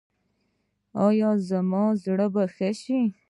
ایا 1.05 1.29
زما 1.49 1.83
زړه 2.03 2.27
به 2.33 2.43
ښه 2.55 2.69
شي؟ 2.81 2.99